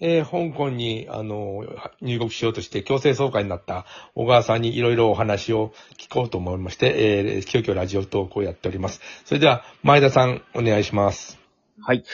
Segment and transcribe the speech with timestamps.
[0.00, 1.64] えー香港に、あの、
[2.00, 3.84] 入国しようとして強制送還になった
[4.14, 9.00] 小川さんにいろいろお話を聞こうと思いまして、えー急遽ラジオ投稿をやっております。
[9.24, 11.38] それでは、前田さん、お願いします。
[11.82, 12.04] はい。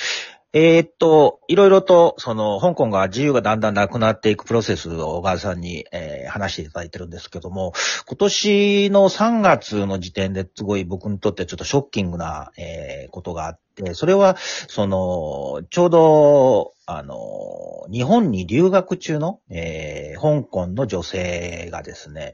[0.58, 7.74] えーっと、いろいろと、その、香港が自由がだんだんなくなっていくプロセスを小川さんに、えー話していただいてるんですけども、
[8.08, 22.32] 今年の3月の時点ですごい僕にとってちょっとショッキングな、えーことがあって、それは、その、ちょうど、あの、日本に留学中の、えー香港の女性がですね、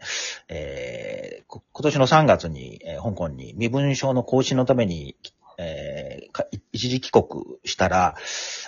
[0.49, 5.17] えー今年の3月に、えー香港に身分証の更新のために、
[5.63, 7.25] えー一時帰国
[7.65, 8.17] したら、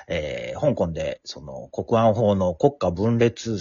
[0.08, 3.58] えー香港で、その、国安法の国家分裂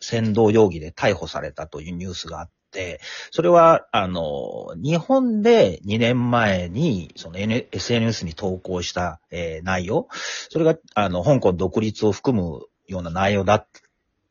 [0.00, 10.08] 扇動容疑で逮捕されたというニュースがあって、それは、あの、日本で2年前に、その、N、SNS に投稿した、えー内容、
[10.50, 13.66] それが、あの、香港独立を含むような内容だっ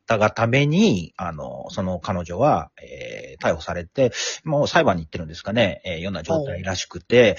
[0.06, 4.12] たがために、あの、その彼女は、えー逮捕されて、
[4.44, 7.38] もう裁判に行ってるんですかね、えーような状態らしくて、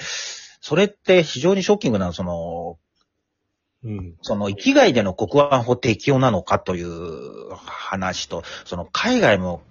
[0.62, 2.78] それって非常にショッキングな、その、
[3.84, 4.16] うん。
[4.22, 9.62] その、域外での国安法適用なのかという話と、その、海外も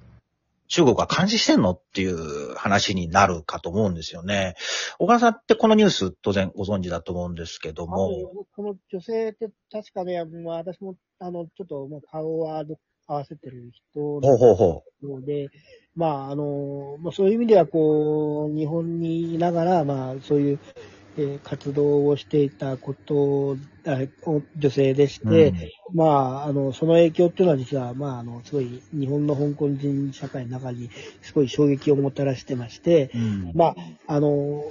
[0.67, 4.55] 中国は監視してんのっていう話になるかと思うんですよね。
[4.99, 12.63] 小川さんってこのニュース当然ご存知だと思うんですけどあも、のこの女性って確かね、まあ、私も、あの、ちょっと、まあ、顔は
[13.11, 15.49] 合わせてる人ほうほうほなので、
[15.95, 20.59] まあ、あの、まあ、そういう意味では、こう、日本にいながら、まあ、そういう、
[21.17, 25.29] えー活動をしていたこと、あお女性でしう。
[25.29, 25.55] て、うん
[25.93, 30.89] まあ、あの、その影響っていうのは実は、まあ、あの、すごい、日本の香港人社会の中に、
[31.21, 33.75] すごい衝撃をもたらしてまして、うんまあ、
[34.07, 34.63] あの、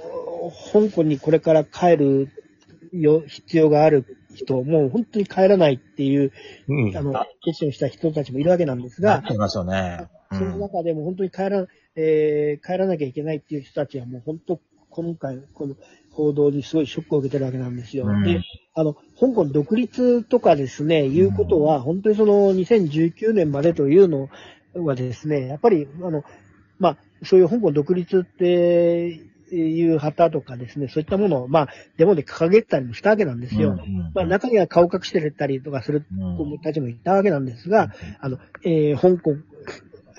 [0.73, 2.29] 香港にこれから帰る
[2.91, 4.05] よ必要がある
[4.35, 6.31] 人、もう本当に帰らないっていう、
[6.67, 6.97] うん。
[6.97, 10.07] あの、決心をした人たちもいるわけなんですがなって、ますよね。
[10.31, 15.75] うそのん中でも本当に帰ら、えー帰らなきゃいけないっていう人たちはもう本当、今回、この
[16.11, 18.05] 報道にすごいショックを受けてるわけなんですよ。
[18.05, 18.41] うんで、
[18.73, 24.29] あの、香港独立とかですね、いうことは、本当にその2019年までというの
[24.75, 26.23] はですね、やっぱり、あの、
[26.79, 29.19] まあ、そういう香港独立って
[29.55, 33.71] いう旗とかですね、そういったものを、まあ、デモで掲げてたりもしたわけなんですよ。
[33.71, 39.35] うんまあ、中には顔隠してたりとかするうん子たちもいたわけなんですが、あの、えー香港、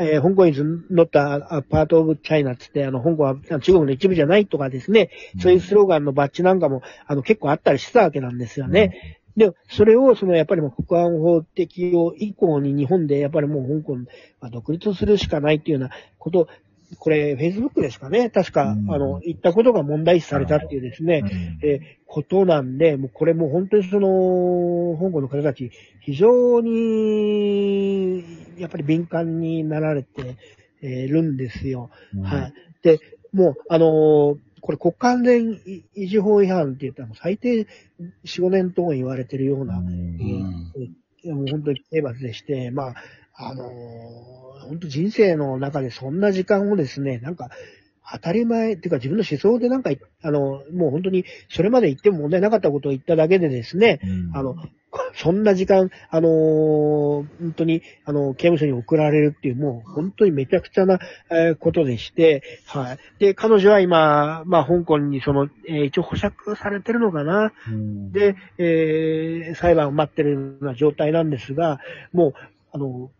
[0.01, 5.11] えー香港 is not a, a part of China つって、あの、香港は中国の一部じゃないとかですね、
[5.41, 9.19] そういうスローガンのバッジなんかも、あの、結構あったりしてたわけなんですよね。
[9.37, 13.99] で、それを、その、やっぱりもう国安法適用以降に日本で、やっぱりもう香港
[14.41, 16.49] は独立するしかないっていうようなこと、
[16.99, 18.31] これ、Facebook ですかね。
[18.31, 18.93] 確か、うん。
[18.93, 21.69] あの、言ったことが問題視されたっていうですね、うん。
[21.69, 21.81] えー
[22.13, 25.71] ことなんで、もうこれもう本当にその、香港の方たち、
[26.03, 28.23] 非常に、
[28.59, 30.37] やっぱり敏感になられて
[30.83, 31.89] えーるんですよ。
[32.15, 32.23] うん。
[32.23, 32.53] はい。
[32.83, 33.01] で、
[33.33, 35.61] もう、あのーこれ国家安全
[35.97, 37.67] 維持法違反って言ったらもう最低
[38.25, 40.71] 4、5年とも言われてるような、うん。
[41.25, 42.95] う本当に刑罰でして、まあ、
[43.43, 43.73] あのー
[44.69, 47.51] 本当人生の中でそんな時間をですね、なんか、
[48.11, 49.91] 当たり前、っていうか自分の思想でなんか、
[50.23, 54.57] あの、もう本当にそれまで言っても問題なかったことを言っただけでですね、うんあの、
[55.15, 60.99] そんな時間、あのー本当に、あの、刑務所に送られるっていう、もう本当にめちゃくちゃな、
[61.31, 62.99] えーことでして、はい。
[63.19, 67.53] で、彼女は今、まあ、香港にその、えー一応保釈されてるのかな。
[67.69, 71.79] うんで、えー裁判を待ってるような状態なんですが、
[72.13, 72.33] もう、
[72.73, 73.11] あの、こ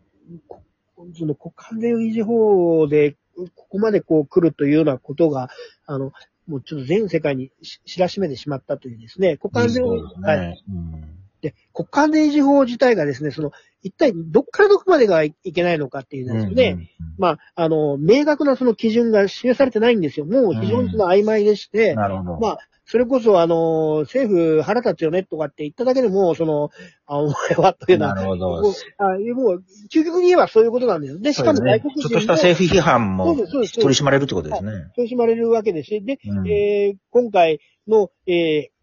[1.15, 3.15] その国家安全維持法で、
[3.55, 5.49] ここまでこう来るというようなことが、
[5.85, 6.11] あの、
[6.47, 7.51] もうちょっと全世界に
[7.85, 9.91] 知らしめてしまったというですね、国家安全、ね
[10.21, 10.63] はい。
[10.69, 16.89] うんで、国家安全維持法自体がですね、その、一体どっからどこまでがいけないのかっていうんですよね。
[17.17, 20.25] まあ、あの、明確なその基準が示されてないんですよ。
[20.25, 22.39] もう非常にその曖昧でして、なるほど。
[22.39, 26.69] まあ、それこそ、あの、政府腹立つよねとかって言っただけでも、その、
[27.05, 28.61] あ、お前はというような、なるほど。
[28.61, 29.03] もうあ
[29.35, 29.63] もう、
[29.93, 31.19] 究極に言えばそういうことなんですよ。
[31.19, 34.71] で、しかも外国人ちょっとした政府批判も取り締まれるってことですね。
[34.95, 38.73] 取り締まれるわけですし、で、うんえー今回の、えー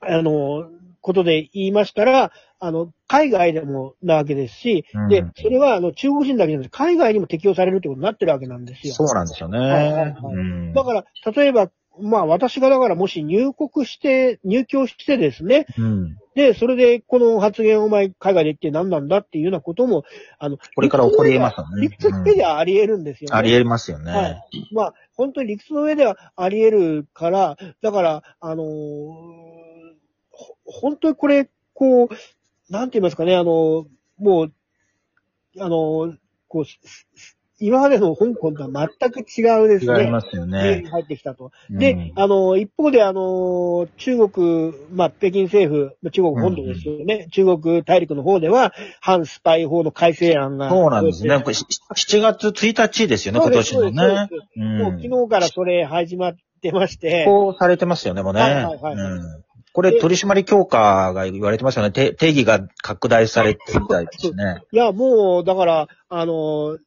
[0.00, 8.94] あの、ことで言いましたら、あの、海外でもなわけですし、うんで、それは、あの、中国人だけじゃなくて、海外にも適用されるってことになってるわけなんですよ。
[8.94, 9.58] そうなんですよね。
[9.58, 20.04] はいはいはいうんだから、例えば、まあ、私がだからもし入国して、入居してですね、うんで、それでこの発言をお前海外で言って何なんだっていうようなことも、
[20.38, 23.36] あの、これから起こり得ますよね理屈の上ではあり得るんですよね。
[23.36, 24.12] あり得ますよね。
[24.12, 24.68] はい。
[24.70, 29.67] まあ、本当に理屈の上ではあり得るから、だから、あのーほ
[30.64, 32.08] 本当にこれ、こう、
[32.70, 33.86] なんて言いますかね、あの、
[34.18, 34.52] もう、
[35.58, 36.14] あの、
[36.48, 36.64] こう、
[37.60, 40.04] 今までの香港とは全く違うですね。
[40.04, 40.88] 違いますよ家ねに。
[40.88, 41.50] 入ってきたと。
[41.70, 47.26] うんで、あの、一方で、あの、中国、まあ、北京政府、まあ中国本土ですよね。
[47.32, 50.70] 中国大陸の方では、反スパイ法の改正案が。
[50.70, 51.40] そうなんですね。
[51.40, 51.64] これし
[51.94, 54.28] 7月1日ですよね、今年のね。
[54.56, 57.24] うんもう昨日からそれ始まってまして。
[57.24, 58.40] こうされてますよね、もうね。
[58.40, 59.47] はいはいはいうん
[59.78, 61.92] これ取締り強化が言われてますよね。
[61.92, 64.64] て定義が拡大されてるみたいですね。
[64.72, 66.78] いや、もう、だから、あの、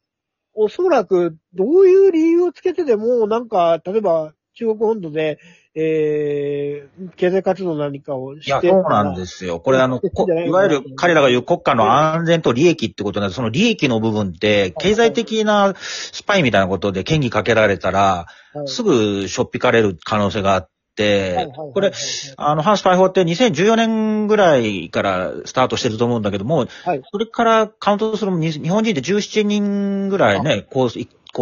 [0.52, 5.38] おそらく、どういう理由をつけてでも、なんか、例えば、中国本土で、
[5.74, 8.50] えー、経済活動何かをして。
[8.50, 9.58] いや、そうなんですすよ。
[9.58, 18.26] これあの、こいわゆる彼らが言う国家の安全と利益ってことなんで、その利益の部分って、経済的なスパイみたいなことで権利かけられたら、は
[18.64, 21.92] いすぐしょっぴかれる可能性があっはいはいてはい、これ、
[22.36, 27.02] あの、反スパイ法って2014年ぐらいからスタートしてると思うんだけども、はい。
[27.10, 30.90] それからカウントする日本人で17人ぐらいね、拘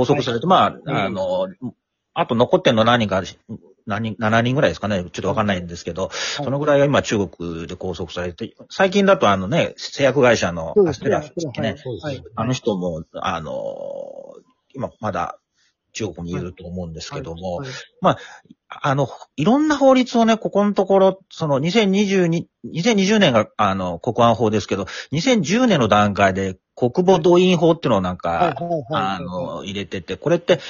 [0.07, 1.49] 束されて、まあ、はいあの、
[2.15, 3.23] あと残ってんの何人か、
[3.87, 11.77] 何人、7人ぐらいですかね、ちょっとわかんないんですけど、そのぐらいが今中国で拘束されて、最近だとあのね、製薬会社のアステラスね。
[12.37, 13.55] あの人も、あの、
[14.75, 15.39] 今まだ
[15.93, 17.69] 中国にいると思うんですけども、はい
[18.83, 28.57] あの、いろんな法律をね、ここのところ、その2022、2020年が、あの、国安法ですけど、2010年の段階で国母動員法っていうのをなんか、
[28.91, 30.61] あの、入れてて、これって、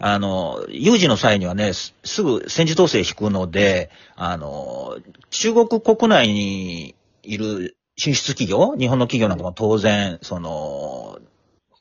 [0.00, 4.96] あの、有事の際にはね、すすぐ戦時統制引くので、あの、
[5.30, 11.20] 中国国内にいる進出企業、日本の企業なんかも当然、その、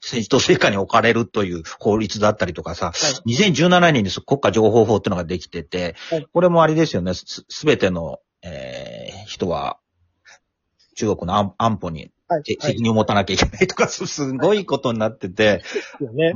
[0.02, 2.92] 政治統制下に置かれるという法律だったりとかさ、は
[3.26, 3.36] い。
[3.36, 6.28] 2017年に国家情報法っていうのができてて、はい。
[6.32, 9.78] これもあれですよね、すすべての、えー人は、
[10.96, 12.12] 中国の安安保に
[12.44, 15.64] 責任を持たなきゃいけないとか、すすごいことになってて。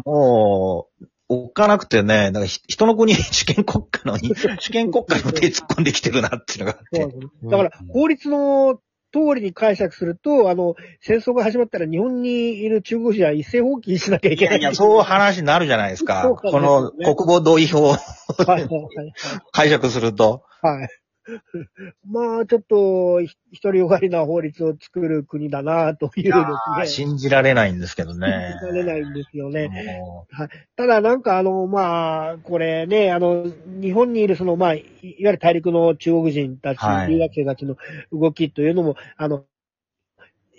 [0.05, 7.07] もう、おっかなくてね、なんかひ人の国、 主権国家のに、 主権国家にも手突っ込んできてるなっていうのがあって。
[7.43, 8.79] だから、法律の
[9.13, 14.57] 通りに解釈すると、あの、戦争が始まったら日本にいる中国人は一斉放棄しなきゃいけない。
[14.57, 16.23] いやいや、そう話になるじゃないですか。
[16.23, 17.95] そうかこの国防同意法を
[19.53, 20.43] 解釈すると。
[20.63, 20.89] はい。
[22.05, 26.85] まあ、ちょっと、ひ独りよがりな法律を作る国だな、というですね。
[26.85, 28.57] 信じられないんですけどね。
[28.61, 29.69] 信じられないんですよね。
[29.99, 30.27] も
[30.75, 33.45] ただなんかあの、まあ、これね、あの、
[33.81, 37.77] 日本にいるその、まあ、いいわゆる大陸の中国人たち、はい留学生たちの
[38.11, 39.45] 動きというのも、あの、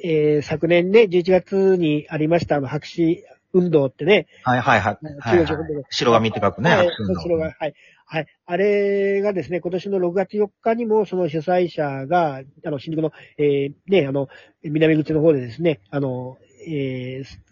[0.02, 3.22] えー昨年ね、11月にありましたあの、白紙
[3.54, 5.04] 運動ってね、うはいはいはい。
[5.04, 5.46] はいはい
[5.90, 6.70] 白紙って書くね。
[6.70, 7.74] はい、白紙の白が、はい。
[8.06, 8.26] はい。
[8.46, 14.28] あれがですね、今年の6月4日にも、その主催者が、あの、新宿の、えーね、あの、
[14.62, 16.36] 南口の方でですね、あの、
[16.66, 17.44] えー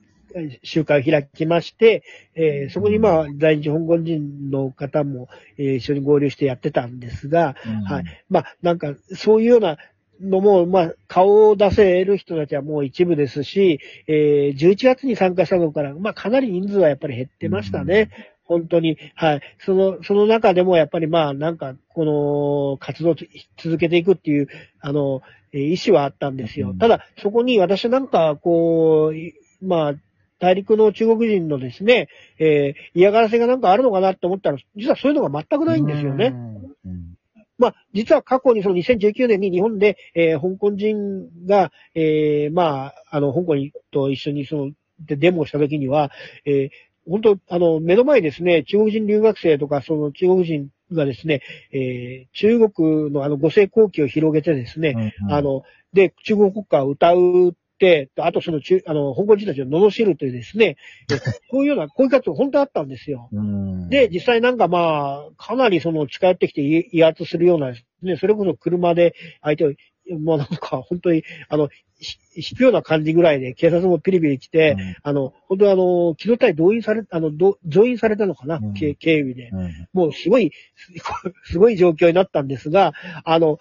[0.62, 2.02] 集会を開きまして、
[2.34, 5.28] えーそこにまあ、在日香港人の方も、
[5.58, 8.04] えー一緒に合流してやってたんですが、うんはい。
[8.30, 9.76] まあ、なんか、そういうような
[10.20, 18.10] のも、まあ、顔を出せる人たちはもう一部ですし、えー11月に参加したのから、まあ、かなり人数はやっぱり減ってましたね。
[18.44, 18.98] 本当に。
[19.14, 19.40] はい。
[19.58, 23.14] その、その中でもやっぱりまあ、なんか、この、活動
[23.56, 24.48] 続けていくっていう、
[24.80, 25.22] あの、
[25.52, 26.70] えー意思はあったんですよ。
[26.70, 29.94] うんただ、そこに私なんか、こう、いまあ、
[30.38, 32.08] 大陸の中国人のですね、
[32.38, 36.26] えー嫌がらせがなんかあるのかなって思ったら、実はそういうのが全くないんですよね。。
[36.26, 36.51] うん
[37.62, 43.54] まあ、実は過去にその2019年に日本で、えー香港人が、えーまあ、あの、香港
[43.92, 46.10] と一緒にその、でデモをした時には、
[46.44, 46.70] えー
[47.08, 51.42] 本当、あの、目の前にですね、中国人留学生とか、その中国人がですね、
[51.72, 55.32] えー中国のあの、五世国旗を広げてですね、うん。
[55.32, 57.56] あ、の、で、中国国歌を歌う
[58.18, 60.76] あとその中、あの、香港人たちを罵るというですね、
[61.12, 61.16] え
[61.50, 63.28] そういうような、こういう活動本当あったんですよ。
[63.32, 69.72] うんで、、実際なんかまあ、かなりその近寄ってきて威威圧するようなね、それこそ車で相手を、
[70.18, 71.68] もうなんか本当に、あの、
[72.02, 79.50] ひ引くような感じぐらいで警察もピリピリ来て、あの、本当にあの、機動隊動員され、あの、ど増員されたのかな、うん警警備で。
[79.50, 80.92] うんうんもうすごい、す
[81.52, 82.92] すごい状況になったんですが、
[83.24, 83.58] あの、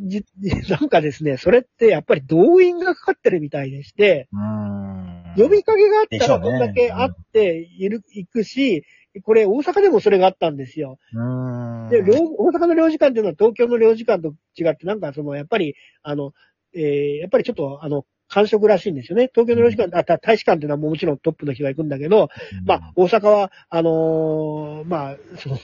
[0.00, 0.24] じ、
[0.70, 5.22] なんかですね、それってやっぱり動員がかかってるみたいでして、うん。
[5.36, 8.84] 呼びかけがあったらこんだけあっている、行くし、
[9.22, 10.98] これ大阪でもそれがあったんですよ。
[11.12, 11.88] うん。
[11.90, 16.32] で、領大阪の領事館っていうのは東京の領事館と違って、なんかその、やっぱり、あの、
[16.74, 19.30] えーやっぱりちょっと、あの、感触らしいんですよね。
[19.30, 22.30] 東京の領事館、あ、た大使館っていうのはもちろんトップの人が行くんだけど、
[22.64, 25.56] まあ、大阪は、あのーまあ、その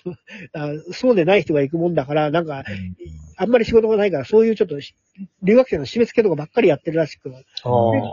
[0.52, 2.64] あそうでない人が行くもんだから、なんか、
[3.38, 4.94] あんまり仕事がないから、そういうちょっとし、
[5.42, 7.32] 留学生の締め付けとかばっかりやってるらしく、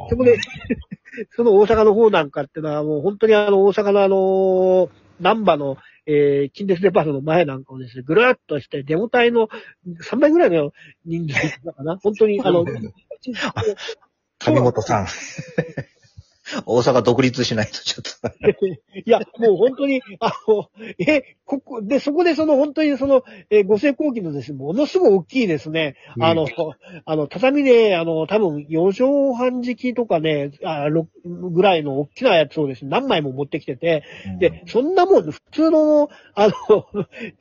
[0.09, 0.39] そこで、
[1.35, 9.49] その大阪の方なんかっていうのは、もう本当にあの、大阪のあの、南波の、えー、近鉄デパートの前なんかをですね、ぐるーっとして、デモ隊の
[9.85, 10.71] 3倍ぐらいの
[11.05, 11.97] 人数だかな。
[11.97, 12.63] 本当に、あの、
[14.45, 15.07] 上本さん。
[16.65, 18.49] 大阪独立しないとちょっと。
[19.05, 26.47] いや、もう本当に、あの、え、ここ、で、そこでその本当にその、えー、五世後期のですね、ものすごい大きいですね、うんあの、
[27.05, 34.03] あの、畳で、あの、多分、4畳半敷とかね、あ6ぐらいの大きなやつをですね、何枚も持ってきてて、
[34.39, 36.53] で、そんなもん、普通の、あの、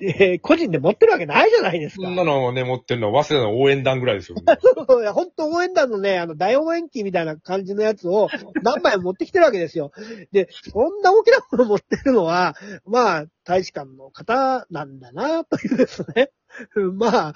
[0.01, 2.05] えー個人で持ってるわけないじゃないですか。
[2.05, 4.39] そんなのをね、持ってるのは、早稲田の応援団ぐらいですよ。
[4.87, 8.29] そういや、本当応援団のね、あの、大応援機みたいな感じのやつを
[8.63, 9.93] 何枚も持ってきてるわけですよ。
[10.33, 16.31] で、そんな大きなもの持ってるのは、まあ、大使館の方なんだな、というですね。
[16.95, 17.35] まあ、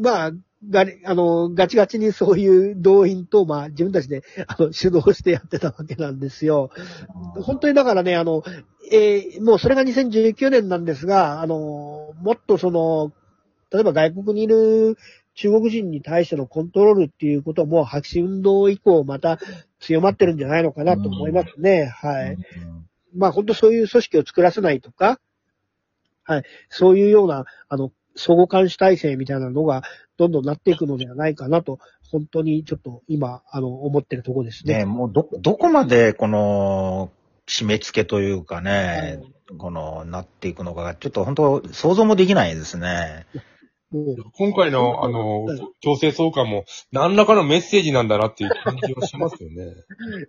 [0.00, 0.32] まあ、
[0.68, 6.70] がり、あの、ガチガチにそういう動員と、まあ、自分たちで、あの、主導してやってたわけなんですよ。
[7.42, 8.42] 本当にだからね、あの、
[8.90, 13.12] えーもうそれが2019年なんですが、あの、もっとその、
[13.72, 14.96] 例えば外国にいる
[15.36, 19.38] 中国人に対してのコントロールっていうことも、白紙運動以降また
[19.80, 21.86] 強まってるんじゃないのかなと思いますね。
[21.86, 22.36] はい。
[23.14, 25.20] まあ本当そういう組織を作らせないとか、
[26.24, 26.42] はい。
[26.70, 29.82] そういうような、あの、相互監視体制みたいなのが
[30.16, 31.78] どんどんなっていくのではないかなと、
[32.10, 34.78] 本当にちょっと今、あの、思ってるところですね。
[34.78, 37.10] ねもうど、どこまでこの、
[37.46, 39.20] 締め付けというかね、
[39.58, 43.26] この、なっていくのかが、ちょっと本当想像もできないですね。
[44.36, 49.74] 今回の、あのはい、強制送還も、何らかのメッセージなんだなっていう感じはしますよね。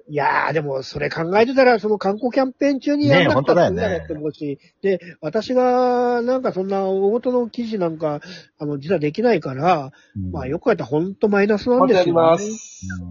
[0.09, 8.21] いやー、でも、それ考えてたら、その観光キャンペーン中にやんなかったらいいんだろうって思うし、で、私が、なんかそんな大事の記事なんか、
[8.59, 9.91] あの、実はできないから、
[10.31, 12.11] まあよくやったら本当マイナスなんですよ、ね。
[12.13, 12.85] またやります。
[13.01, 13.07] うん